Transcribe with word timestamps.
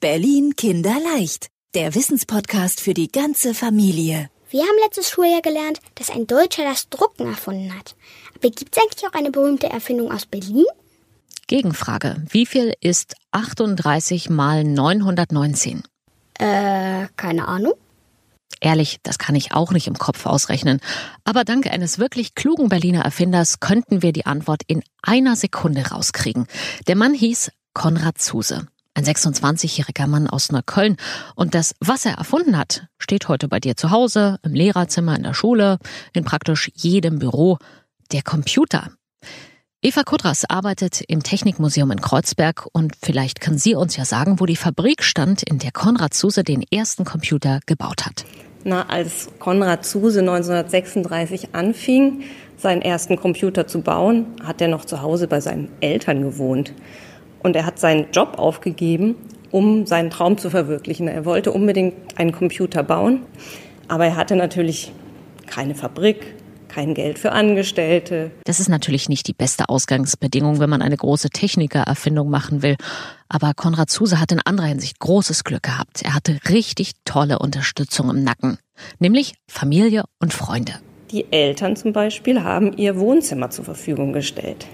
Berlin 0.00 0.56
Kinderleicht, 0.56 1.48
der 1.74 1.94
Wissenspodcast 1.94 2.80
für 2.80 2.94
die 2.94 3.12
ganze 3.12 3.52
Familie. 3.52 4.30
Wir 4.48 4.62
haben 4.62 4.78
letztes 4.82 5.10
Schuljahr 5.10 5.42
gelernt, 5.42 5.78
dass 5.96 6.08
ein 6.08 6.26
Deutscher 6.26 6.64
das 6.64 6.88
Drucken 6.88 7.26
erfunden 7.26 7.76
hat. 7.76 7.96
Aber 8.34 8.48
gibt 8.48 8.74
es 8.74 8.82
eigentlich 8.82 9.06
auch 9.06 9.12
eine 9.12 9.30
berühmte 9.30 9.68
Erfindung 9.68 10.10
aus 10.10 10.24
Berlin? 10.24 10.64
Gegenfrage. 11.48 12.16
Wie 12.30 12.46
viel 12.46 12.72
ist 12.80 13.14
38 13.32 14.30
mal 14.30 14.64
919? 14.64 15.82
Äh, 16.38 17.06
keine 17.16 17.46
Ahnung. 17.46 17.74
Ehrlich, 18.62 19.00
das 19.02 19.18
kann 19.18 19.34
ich 19.34 19.52
auch 19.52 19.70
nicht 19.70 19.86
im 19.86 19.98
Kopf 19.98 20.24
ausrechnen. 20.24 20.80
Aber 21.24 21.44
dank 21.44 21.66
eines 21.66 21.98
wirklich 21.98 22.34
klugen 22.34 22.70
Berliner 22.70 23.02
Erfinders 23.02 23.60
könnten 23.60 24.00
wir 24.00 24.14
die 24.14 24.24
Antwort 24.24 24.62
in 24.66 24.82
einer 25.02 25.36
Sekunde 25.36 25.90
rauskriegen. 25.90 26.46
Der 26.86 26.96
Mann 26.96 27.12
hieß 27.12 27.52
Konrad 27.74 28.16
Zuse. 28.16 28.66
Ein 29.00 29.06
26-jähriger 29.06 30.06
Mann 30.06 30.26
aus 30.26 30.52
Neukölln. 30.52 30.98
Und 31.34 31.54
das, 31.54 31.74
was 31.80 32.04
er 32.04 32.18
erfunden 32.18 32.58
hat, 32.58 32.86
steht 32.98 33.28
heute 33.28 33.48
bei 33.48 33.58
dir 33.58 33.74
zu 33.74 33.90
Hause, 33.90 34.38
im 34.42 34.52
Lehrerzimmer, 34.52 35.16
in 35.16 35.22
der 35.22 35.32
Schule, 35.32 35.78
in 36.12 36.24
praktisch 36.24 36.70
jedem 36.74 37.18
Büro. 37.18 37.56
Der 38.12 38.20
Computer. 38.20 38.90
Eva 39.80 40.02
Kudras 40.02 40.44
arbeitet 40.44 41.00
im 41.08 41.22
Technikmuseum 41.22 41.90
in 41.92 42.02
Kreuzberg 42.02 42.66
und 42.74 42.92
vielleicht 43.00 43.40
kann 43.40 43.56
sie 43.56 43.74
uns 43.74 43.96
ja 43.96 44.04
sagen, 44.04 44.38
wo 44.38 44.44
die 44.44 44.56
Fabrik 44.56 45.02
stand, 45.02 45.44
in 45.44 45.58
der 45.58 45.72
Konrad 45.72 46.12
Zuse 46.12 46.44
den 46.44 46.62
ersten 46.70 47.06
Computer 47.06 47.60
gebaut 47.64 48.04
hat. 48.04 48.26
Na, 48.64 48.86
als 48.86 49.30
Konrad 49.38 49.86
Zuse 49.86 50.20
1936 50.20 51.54
anfing, 51.54 52.24
seinen 52.58 52.82
ersten 52.82 53.16
Computer 53.16 53.66
zu 53.66 53.80
bauen, 53.80 54.26
hat 54.44 54.60
er 54.60 54.68
noch 54.68 54.84
zu 54.84 55.00
Hause 55.00 55.26
bei 55.26 55.40
seinen 55.40 55.70
Eltern 55.80 56.20
gewohnt. 56.20 56.74
Und 57.42 57.56
er 57.56 57.66
hat 57.66 57.78
seinen 57.78 58.10
Job 58.12 58.38
aufgegeben, 58.38 59.16
um 59.50 59.86
seinen 59.86 60.10
Traum 60.10 60.38
zu 60.38 60.50
verwirklichen. 60.50 61.08
Er 61.08 61.24
wollte 61.24 61.52
unbedingt 61.52 61.94
einen 62.18 62.32
Computer 62.32 62.82
bauen, 62.82 63.22
aber 63.88 64.06
er 64.06 64.16
hatte 64.16 64.36
natürlich 64.36 64.92
keine 65.46 65.74
Fabrik, 65.74 66.34
kein 66.68 66.94
Geld 66.94 67.18
für 67.18 67.32
Angestellte. 67.32 68.30
Das 68.44 68.60
ist 68.60 68.68
natürlich 68.68 69.08
nicht 69.08 69.26
die 69.26 69.32
beste 69.32 69.68
Ausgangsbedingung, 69.68 70.60
wenn 70.60 70.70
man 70.70 70.82
eine 70.82 70.96
große 70.96 71.30
Technikererfindung 71.30 72.30
machen 72.30 72.62
will. 72.62 72.76
Aber 73.28 73.52
Konrad 73.54 73.90
Zuse 73.90 74.20
hat 74.20 74.32
in 74.32 74.40
anderer 74.40 74.68
Hinsicht 74.68 74.98
großes 75.00 75.44
Glück 75.44 75.64
gehabt. 75.64 76.02
Er 76.02 76.14
hatte 76.14 76.38
richtig 76.48 76.92
tolle 77.04 77.40
Unterstützung 77.40 78.10
im 78.10 78.22
Nacken, 78.22 78.58
nämlich 79.00 79.34
Familie 79.48 80.04
und 80.20 80.32
Freunde. 80.32 80.74
Die 81.10 81.32
Eltern 81.32 81.74
zum 81.74 81.92
Beispiel 81.92 82.44
haben 82.44 82.76
ihr 82.76 82.98
Wohnzimmer 82.98 83.50
zur 83.50 83.64
Verfügung 83.64 84.12
gestellt. 84.12 84.66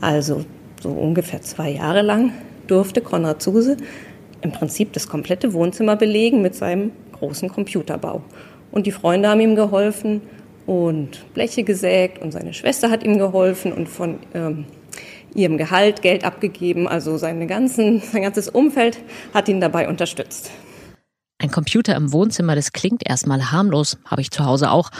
Also 0.00 0.44
so 0.86 0.92
ungefähr 0.92 1.42
zwei 1.42 1.70
Jahre 1.70 2.02
lang 2.02 2.32
durfte 2.66 3.00
Konrad 3.00 3.42
Zuse 3.42 3.76
im 4.42 4.52
Prinzip 4.52 4.92
das 4.92 5.08
komplette 5.08 5.52
Wohnzimmer 5.52 5.96
belegen 5.96 6.42
mit 6.42 6.54
seinem 6.54 6.92
großen 7.12 7.48
Computerbau. 7.48 8.22
Und 8.70 8.86
die 8.86 8.92
Freunde 8.92 9.28
haben 9.28 9.40
ihm 9.40 9.56
geholfen 9.56 10.22
und 10.66 11.32
Bleche 11.34 11.64
gesägt 11.64 12.20
und 12.22 12.32
seine 12.32 12.52
Schwester 12.52 12.90
hat 12.90 13.02
ihm 13.02 13.18
geholfen 13.18 13.72
und 13.72 13.88
von 13.88 14.18
ähm, 14.34 14.66
ihrem 15.34 15.56
Gehalt 15.58 16.02
Geld 16.02 16.24
abgegeben. 16.24 16.86
Also 16.86 17.16
seine 17.16 17.46
ganzen, 17.46 18.00
sein 18.12 18.22
ganzes 18.22 18.48
Umfeld 18.48 18.98
hat 19.34 19.48
ihn 19.48 19.60
dabei 19.60 19.88
unterstützt. 19.88 20.50
Ein 21.38 21.50
Computer 21.50 21.94
im 21.96 22.12
Wohnzimmer, 22.12 22.54
das 22.54 22.72
klingt 22.72 23.08
erstmal 23.08 23.50
harmlos, 23.50 23.98
habe 24.06 24.20
ich 24.20 24.30
zu 24.30 24.44
Hause 24.44 24.70
auch. 24.70 24.90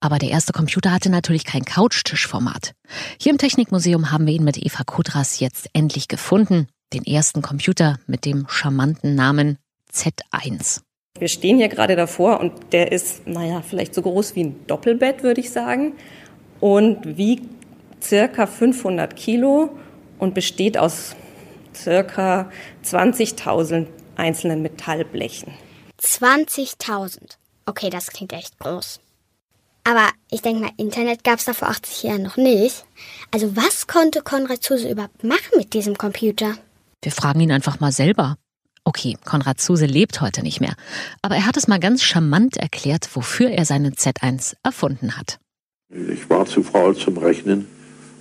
Aber 0.00 0.18
der 0.18 0.30
erste 0.30 0.52
Computer 0.52 0.92
hatte 0.92 1.10
natürlich 1.10 1.44
kein 1.44 1.64
Couchtischformat. 1.64 2.72
Hier 3.20 3.32
im 3.32 3.38
Technikmuseum 3.38 4.12
haben 4.12 4.26
wir 4.26 4.34
ihn 4.34 4.44
mit 4.44 4.56
Eva 4.56 4.84
Kudras 4.84 5.40
jetzt 5.40 5.68
endlich 5.72 6.08
gefunden. 6.08 6.68
Den 6.92 7.04
ersten 7.04 7.42
Computer 7.42 7.98
mit 8.06 8.24
dem 8.24 8.46
charmanten 8.48 9.14
Namen 9.14 9.58
Z1. 9.92 10.82
Wir 11.18 11.28
stehen 11.28 11.56
hier 11.56 11.68
gerade 11.68 11.96
davor 11.96 12.38
und 12.38 12.72
der 12.72 12.92
ist, 12.92 13.26
naja, 13.26 13.60
vielleicht 13.62 13.94
so 13.94 14.02
groß 14.02 14.36
wie 14.36 14.44
ein 14.44 14.66
Doppelbett, 14.66 15.22
würde 15.22 15.40
ich 15.40 15.50
sagen. 15.50 15.94
Und 16.60 17.16
wiegt 17.16 17.48
circa 18.00 18.46
500 18.46 19.16
Kilo 19.16 19.76
und 20.18 20.34
besteht 20.34 20.78
aus 20.78 21.16
circa 21.74 22.50
20.000 22.84 23.86
einzelnen 24.16 24.62
Metallblechen. 24.62 25.52
20.000. 26.00 27.36
Okay, 27.66 27.90
das 27.90 28.08
klingt 28.08 28.32
echt 28.32 28.58
groß. 28.58 29.00
Aber 29.88 30.10
ich 30.30 30.42
denke 30.42 30.64
mal, 30.64 30.70
Internet 30.76 31.24
gab 31.24 31.38
es 31.38 31.46
da 31.46 31.54
vor 31.54 31.70
80 31.70 32.02
Jahren 32.02 32.22
noch 32.22 32.36
nicht. 32.36 32.84
Also 33.30 33.56
was 33.56 33.86
konnte 33.86 34.20
Konrad 34.20 34.62
Zuse 34.62 34.90
überhaupt 34.90 35.24
machen 35.24 35.56
mit 35.56 35.72
diesem 35.72 35.96
Computer? 35.96 36.56
Wir 37.00 37.10
fragen 37.10 37.40
ihn 37.40 37.52
einfach 37.52 37.80
mal 37.80 37.90
selber. 37.90 38.36
Okay, 38.84 39.16
Konrad 39.24 39.62
Zuse 39.62 39.86
lebt 39.86 40.20
heute 40.20 40.42
nicht 40.42 40.60
mehr. 40.60 40.74
Aber 41.22 41.36
er 41.36 41.46
hat 41.46 41.56
es 41.56 41.68
mal 41.68 41.80
ganz 41.80 42.02
charmant 42.02 42.58
erklärt, 42.58 43.08
wofür 43.14 43.48
er 43.48 43.64
seine 43.64 43.92
Z1 43.92 44.56
erfunden 44.62 45.16
hat. 45.16 45.38
Ich 45.88 46.28
war 46.28 46.44
zu 46.44 46.62
faul 46.62 46.94
zum 46.94 47.16
Rechnen 47.16 47.66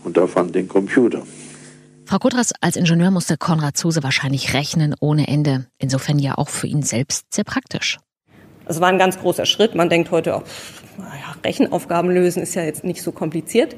und 0.05 0.15
erfand 0.15 0.55
den 0.55 0.69
Computer. 0.69 1.23
Frau 2.05 2.19
Kudras, 2.19 2.53
als 2.61 2.77
Ingenieur 2.77 3.11
musste 3.11 3.35
Konrad 3.35 3.75
Zuse 3.75 4.03
wahrscheinlich 4.03 4.53
rechnen 4.53 4.95
ohne 5.01 5.27
Ende. 5.27 5.67
Insofern 5.79 6.17
ja 6.17 6.37
auch 6.37 6.47
für 6.47 6.67
ihn 6.67 6.83
selbst 6.83 7.25
sehr 7.33 7.43
praktisch. 7.43 7.97
Es 8.67 8.81
war 8.81 8.89
ein 8.89 8.97
ganz 8.97 9.19
großer 9.19 9.45
Schritt. 9.45 9.75
Man 9.75 9.89
denkt 9.89 10.11
heute 10.11 10.35
auch, 10.35 10.43
naja, 10.97 11.35
Rechenaufgaben 11.43 12.11
lösen 12.11 12.41
ist 12.41 12.55
ja 12.55 12.63
jetzt 12.63 12.83
nicht 12.83 13.01
so 13.01 13.11
kompliziert. 13.11 13.75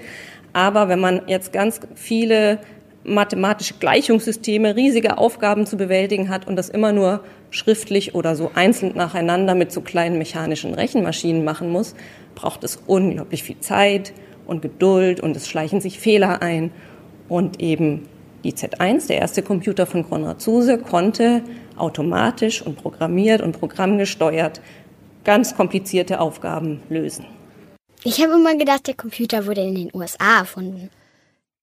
Aber 0.53 0.89
wenn 0.89 1.00
man 1.00 1.22
jetzt 1.27 1.53
ganz 1.53 1.79
viele 1.95 2.59
mathematische 3.03 3.75
Gleichungssysteme, 3.79 4.75
riesige 4.75 5.17
Aufgaben 5.17 5.66
zu 5.66 5.77
bewältigen 5.77 6.29
hat 6.29 6.47
und 6.47 6.55
das 6.55 6.69
immer 6.69 6.91
nur 6.91 7.23
schriftlich 7.50 8.13
oder 8.13 8.35
so 8.35 8.51
einzeln 8.53 8.95
nacheinander 8.95 9.55
mit 9.55 9.72
so 9.72 9.81
kleinen 9.81 10.17
mechanischen 10.17 10.73
Rechenmaschinen 10.73 11.44
machen 11.44 11.69
muss, 11.69 11.95
braucht 12.35 12.63
es 12.63 12.79
unglaublich 12.88 13.44
viel 13.44 13.59
Zeit 13.59 14.13
und 14.45 14.61
Geduld 14.61 15.19
und 15.21 15.35
es 15.35 15.47
schleichen 15.47 15.81
sich 15.81 16.00
Fehler 16.00 16.41
ein. 16.41 16.71
Und 17.27 17.61
eben 17.61 18.07
die 18.44 18.53
Z1, 18.53 19.07
der 19.07 19.19
erste 19.19 19.44
Computer 19.44 19.85
von 19.85 20.07
Konrad 20.09 20.41
Zuse, 20.41 20.77
konnte 20.77 21.44
automatisch 21.77 22.61
und 22.61 22.77
programmiert 22.77 23.41
und 23.41 23.59
programmgesteuert 23.59 24.61
ganz 25.24 25.56
komplizierte 25.56 26.19
Aufgaben 26.19 26.81
lösen. 26.90 27.25
Ich 28.03 28.22
habe 28.22 28.34
immer 28.34 28.56
gedacht, 28.56 28.88
der 28.88 28.94
Computer 28.96 29.46
wurde 29.46 29.62
in 29.62 29.75
den 29.75 29.90
USA 29.94 30.40
erfunden. 30.40 30.90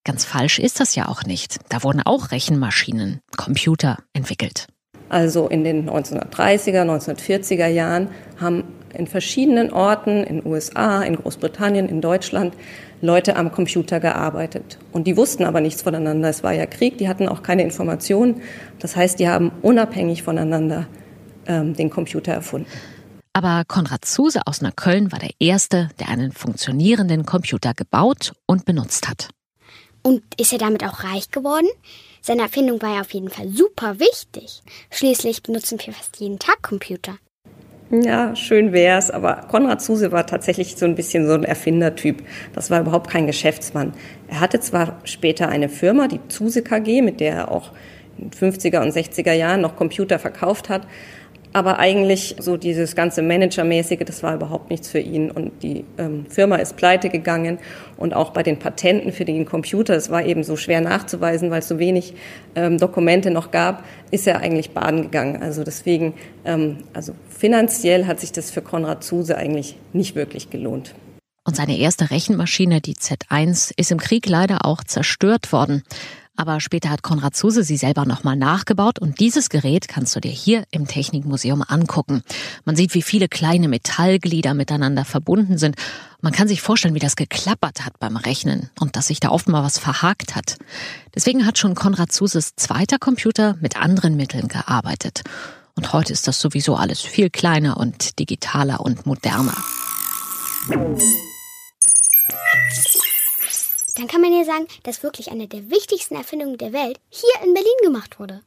Ganz 0.04 0.24
falsch 0.24 0.58
ist 0.58 0.78
das 0.78 0.94
ja 0.94 1.08
auch 1.08 1.24
nicht. 1.24 1.56
Da 1.68 1.82
wurden 1.82 2.02
auch 2.02 2.30
Rechenmaschinen, 2.30 3.20
Computer 3.36 3.98
entwickelt. 4.12 4.68
Also 5.08 5.48
in 5.48 5.64
den 5.64 5.88
1930er, 5.88 6.82
1940er 6.82 7.66
Jahren 7.66 8.08
haben 8.40 8.64
in 8.94 9.06
verschiedenen 9.06 9.72
Orten 9.72 10.24
in 10.24 10.40
den 10.40 10.46
USA, 10.46 11.02
in 11.02 11.16
Großbritannien, 11.16 11.88
in 11.88 12.00
Deutschland 12.00 12.54
Leute 13.02 13.36
am 13.36 13.52
Computer 13.52 14.00
gearbeitet. 14.00 14.78
Und 14.92 15.06
die 15.06 15.16
wussten 15.16 15.44
aber 15.44 15.60
nichts 15.60 15.82
voneinander. 15.82 16.28
Es 16.28 16.42
war 16.42 16.52
ja 16.52 16.66
Krieg, 16.66 16.98
die 16.98 17.08
hatten 17.08 17.28
auch 17.28 17.42
keine 17.42 17.62
Informationen. 17.62 18.42
Das 18.78 18.96
heißt, 18.96 19.18
die 19.18 19.28
haben 19.28 19.52
unabhängig 19.62 20.22
voneinander 20.22 20.86
ähm, 21.46 21.74
den 21.74 21.90
Computer 21.90 22.32
erfunden. 22.32 22.66
Aber 23.36 23.64
Konrad 23.68 24.06
Zuse 24.06 24.40
aus 24.46 24.62
Neukölln 24.62 25.12
war 25.12 25.18
der 25.18 25.28
Erste, 25.38 25.90
der 26.00 26.08
einen 26.08 26.32
funktionierenden 26.32 27.26
Computer 27.26 27.74
gebaut 27.74 28.32
und 28.46 28.64
benutzt 28.64 29.10
hat. 29.10 29.28
Und 30.02 30.22
ist 30.40 30.54
er 30.54 30.58
damit 30.58 30.82
auch 30.82 31.04
reich 31.04 31.30
geworden? 31.30 31.66
Seine 32.22 32.40
Erfindung 32.40 32.80
war 32.80 32.94
ja 32.94 33.02
auf 33.02 33.12
jeden 33.12 33.28
Fall 33.28 33.50
super 33.50 34.00
wichtig. 34.00 34.62
Schließlich 34.90 35.42
benutzen 35.42 35.78
wir 35.84 35.92
fast 35.92 36.18
jeden 36.18 36.38
Tag 36.38 36.62
Computer. 36.62 37.18
Ja, 37.90 38.34
schön 38.34 38.72
wär's, 38.72 39.10
aber 39.10 39.44
Konrad 39.50 39.82
Zuse 39.82 40.12
war 40.12 40.26
tatsächlich 40.26 40.74
so 40.74 40.86
ein 40.86 40.94
bisschen 40.94 41.26
so 41.26 41.34
ein 41.34 41.44
Erfindertyp. 41.44 42.24
Das 42.54 42.70
war 42.70 42.80
überhaupt 42.80 43.10
kein 43.10 43.26
Geschäftsmann. 43.26 43.92
Er 44.28 44.40
hatte 44.40 44.60
zwar 44.60 44.98
später 45.04 45.50
eine 45.50 45.68
Firma, 45.68 46.08
die 46.08 46.26
Zuse 46.28 46.62
KG, 46.62 47.02
mit 47.02 47.20
der 47.20 47.34
er 47.34 47.52
auch 47.52 47.72
in 48.16 48.30
50er 48.30 48.80
und 48.80 48.94
60er 48.94 49.34
Jahren 49.34 49.60
noch 49.60 49.76
Computer 49.76 50.18
verkauft 50.18 50.70
hat, 50.70 50.86
aber 51.56 51.78
eigentlich 51.78 52.36
so 52.38 52.58
dieses 52.58 52.94
ganze 52.94 53.22
Managermäßige, 53.22 54.00
das 54.04 54.22
war 54.22 54.34
überhaupt 54.34 54.68
nichts 54.68 54.90
für 54.90 54.98
ihn. 54.98 55.30
Und 55.30 55.62
die 55.62 55.86
ähm, 55.96 56.26
Firma 56.28 56.56
ist 56.56 56.76
pleite 56.76 57.08
gegangen. 57.08 57.56
Und 57.96 58.12
auch 58.12 58.34
bei 58.34 58.42
den 58.42 58.58
Patenten 58.58 59.10
für 59.10 59.24
den 59.24 59.46
Computer, 59.46 59.94
es 59.94 60.10
war 60.10 60.22
eben 60.22 60.44
so 60.44 60.56
schwer 60.56 60.82
nachzuweisen, 60.82 61.50
weil 61.50 61.60
es 61.60 61.68
so 61.68 61.78
wenig 61.78 62.12
ähm, 62.56 62.76
Dokumente 62.76 63.30
noch 63.30 63.52
gab, 63.52 63.84
ist 64.10 64.26
er 64.26 64.40
eigentlich 64.40 64.72
baden 64.72 65.04
gegangen. 65.04 65.42
Also 65.42 65.64
deswegen, 65.64 66.12
ähm, 66.44 66.80
also 66.92 67.14
finanziell 67.30 68.04
hat 68.04 68.20
sich 68.20 68.32
das 68.32 68.50
für 68.50 68.60
Konrad 68.60 69.02
Zuse 69.02 69.38
eigentlich 69.38 69.78
nicht 69.94 70.14
wirklich 70.14 70.50
gelohnt. 70.50 70.94
Und 71.42 71.56
seine 71.56 71.78
erste 71.78 72.10
Rechenmaschine, 72.10 72.82
die 72.82 72.96
Z1, 72.96 73.72
ist 73.78 73.90
im 73.90 73.98
Krieg 73.98 74.28
leider 74.28 74.66
auch 74.66 74.84
zerstört 74.84 75.52
worden. 75.52 75.84
Aber 76.36 76.60
später 76.60 76.90
hat 76.90 77.02
Konrad 77.02 77.36
Zuse 77.36 77.62
sie 77.62 77.76
selber 77.76 78.04
nochmal 78.04 78.36
nachgebaut 78.36 78.98
und 78.98 79.20
dieses 79.20 79.48
Gerät 79.48 79.88
kannst 79.88 80.14
du 80.14 80.20
dir 80.20 80.30
hier 80.30 80.64
im 80.70 80.86
Technikmuseum 80.86 81.62
angucken. 81.66 82.22
Man 82.64 82.76
sieht, 82.76 82.94
wie 82.94 83.02
viele 83.02 83.28
kleine 83.28 83.68
Metallglieder 83.68 84.54
miteinander 84.54 85.04
verbunden 85.04 85.58
sind. 85.58 85.76
Man 86.20 86.32
kann 86.32 86.48
sich 86.48 86.62
vorstellen, 86.62 86.94
wie 86.94 87.00
das 87.00 87.16
geklappert 87.16 87.84
hat 87.84 87.98
beim 87.98 88.16
Rechnen 88.16 88.70
und 88.80 88.96
dass 88.96 89.08
sich 89.08 89.20
da 89.20 89.30
oft 89.30 89.48
mal 89.48 89.62
was 89.62 89.78
verhakt 89.78 90.36
hat. 90.36 90.56
Deswegen 91.14 91.46
hat 91.46 91.58
schon 91.58 91.74
Konrad 91.74 92.12
Zuses 92.12 92.56
zweiter 92.56 92.98
Computer 92.98 93.56
mit 93.60 93.76
anderen 93.76 94.16
Mitteln 94.16 94.48
gearbeitet. 94.48 95.22
Und 95.74 95.92
heute 95.92 96.12
ist 96.12 96.26
das 96.26 96.40
sowieso 96.40 96.76
alles 96.76 97.00
viel 97.00 97.30
kleiner 97.30 97.76
und 97.76 98.18
digitaler 98.18 98.80
und 98.80 99.06
moderner. 99.06 99.56
Dann 103.96 104.08
kann 104.08 104.20
man 104.20 104.32
ja 104.32 104.44
sagen, 104.44 104.66
dass 104.82 105.02
wirklich 105.02 105.30
eine 105.30 105.48
der 105.48 105.70
wichtigsten 105.70 106.14
Erfindungen 106.14 106.58
der 106.58 106.72
Welt 106.72 107.00
hier 107.08 107.34
in 107.44 107.54
Berlin 107.54 107.72
gemacht 107.82 108.20
wurde. 108.20 108.42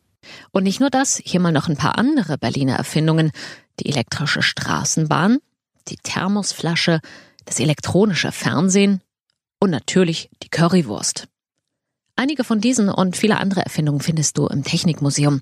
Und 0.52 0.64
nicht 0.64 0.80
nur 0.80 0.90
das, 0.90 1.22
hier 1.24 1.40
mal 1.40 1.52
noch 1.52 1.68
ein 1.68 1.78
paar 1.78 1.98
andere 1.98 2.38
Berliner 2.38 2.76
Erfindungen. 2.76 3.32
Die 3.80 3.90
elektrische 3.90 4.42
Straßenbahn, 4.42 5.40
die 5.88 5.98
Thermosflasche, 5.98 7.02
das 7.46 7.60
elektronische 7.60 8.32
Fernsehen 8.32 9.02
und 9.60 9.72
natürlich 9.72 10.30
die 10.44 10.50
Currywurst. 10.50 11.28
Einige 12.16 12.44
von 12.44 12.62
diesen 12.62 12.90
und 12.90 13.18
viele 13.18 13.38
andere 13.38 13.62
Erfindungen 13.62 14.02
findest 14.02 14.38
du 14.38 14.48
im 14.48 14.64
Technikmuseum. 14.64 15.42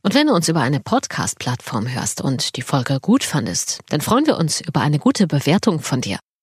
Und 0.04 0.14
wenn 0.14 0.28
du 0.28 0.36
uns 0.36 0.50
über 0.50 0.62
eine 0.62 0.82
Podcast-Plattform 0.82 1.92
hörst 1.92 2.22
und 2.22 2.56
die 2.56 2.62
Folge 2.62 3.00
gut 3.02 3.24
fandest, 3.24 3.80
dann 3.90 4.02
freuen 4.02 4.28
wir 4.28 4.38
uns 4.38 4.62
über 4.62 4.82
eine 4.82 5.00
gute 5.00 5.26
Bewertung 5.26 5.80
von 5.80 6.00
dir. 6.00 6.20